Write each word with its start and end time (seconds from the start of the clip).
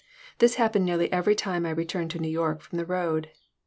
This 0.39 0.55
happened 0.55 0.83
nearly 0.85 1.13
every 1.13 1.35
time 1.35 1.63
I 1.63 1.69
returned 1.69 2.09
to 2.09 2.17
New 2.17 2.27
York 2.27 2.63
from 2.63 2.79
the 2.79 2.87
road. 2.87 3.29